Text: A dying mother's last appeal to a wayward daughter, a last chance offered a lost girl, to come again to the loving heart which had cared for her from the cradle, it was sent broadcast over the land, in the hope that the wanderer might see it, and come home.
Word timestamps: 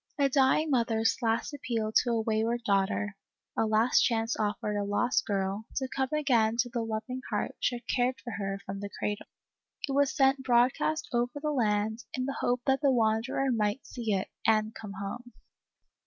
A 0.17 0.29
dying 0.29 0.71
mother's 0.71 1.15
last 1.21 1.53
appeal 1.53 1.91
to 1.97 2.09
a 2.09 2.21
wayward 2.21 2.63
daughter, 2.63 3.15
a 3.55 3.67
last 3.67 4.01
chance 4.01 4.35
offered 4.35 4.75
a 4.75 4.83
lost 4.83 5.27
girl, 5.27 5.65
to 5.75 5.87
come 5.95 6.09
again 6.11 6.57
to 6.57 6.71
the 6.73 6.81
loving 6.81 7.21
heart 7.29 7.51
which 7.57 7.69
had 7.71 7.87
cared 7.95 8.19
for 8.19 8.31
her 8.39 8.59
from 8.65 8.79
the 8.79 8.89
cradle, 8.97 9.27
it 9.87 9.91
was 9.91 10.11
sent 10.11 10.41
broadcast 10.43 11.07
over 11.13 11.39
the 11.39 11.51
land, 11.51 12.03
in 12.15 12.25
the 12.25 12.37
hope 12.39 12.61
that 12.65 12.81
the 12.81 12.89
wanderer 12.89 13.51
might 13.51 13.85
see 13.85 14.11
it, 14.11 14.31
and 14.47 14.73
come 14.73 14.93
home. 14.93 15.33